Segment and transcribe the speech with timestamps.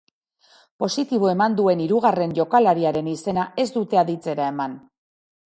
[0.83, 4.77] Positibo eman duen hirugarren jokalariaren izena ez dute aditzera eman.